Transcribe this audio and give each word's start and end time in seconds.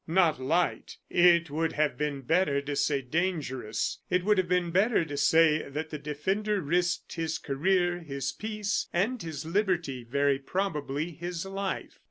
"Not 0.07 0.41
light!" 0.41 0.97
It 1.11 1.51
would 1.51 1.73
have 1.73 1.95
been 1.95 2.21
better 2.21 2.59
to 2.59 2.75
say 2.75 3.03
dangerous. 3.03 3.99
It 4.09 4.25
would 4.25 4.39
have 4.39 4.47
been 4.49 4.71
better 4.71 5.05
to 5.05 5.15
say 5.15 5.69
that 5.69 5.91
the 5.91 5.99
defender 5.99 6.59
risked 6.59 7.13
his 7.13 7.37
career, 7.37 7.99
his 7.99 8.31
peace, 8.31 8.87
and 8.91 9.21
his 9.21 9.45
liberty; 9.45 10.03
very 10.03 10.39
probably, 10.39 11.11
his 11.11 11.45
life. 11.45 11.99